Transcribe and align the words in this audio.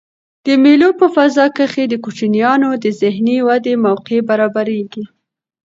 د 0.45 0.47
مېلو 0.63 0.89
په 0.99 1.05
فضا 1.15 1.45
کښي 1.57 1.85
د 1.89 1.95
کوچنيانو 2.03 2.69
د 2.83 2.85
ذهني 3.01 3.37
ودي 3.47 3.73
موقع 3.85 4.19
برابریږي. 4.29 5.03